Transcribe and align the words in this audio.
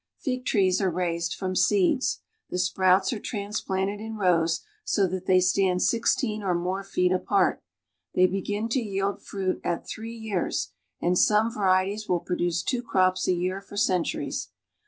Fig 0.17 0.45
trees 0.47 0.81
are 0.81 0.89
raised 0.89 1.35
from 1.35 1.55
seeds. 1.55 2.21
The 2.49 2.57
sprouts 2.57 3.13
are 3.13 3.19
trans 3.19 3.61
planted 3.61 3.99
in 3.99 4.15
rows 4.17 4.61
so 4.83 5.05
that 5.05 5.27
they 5.27 5.39
stand 5.39 5.83
sixteen 5.83 6.41
or 6.41 6.55
more 6.55 6.81
feet 6.83 7.11
apart. 7.11 7.61
They 8.15 8.25
begin 8.25 8.67
to 8.69 8.79
yield 8.79 9.21
fruit 9.21 9.61
at 9.63 9.87
three 9.87 10.15
years, 10.15 10.71
and 11.03 11.19
some 11.19 11.53
varieties 11.53 12.09
will 12.09 12.21
produce 12.21 12.63
two 12.63 12.81
crops 12.81 13.27
a 13.27 13.33
year 13.33 13.61
for 13.61 13.77
centuries. 13.77 14.49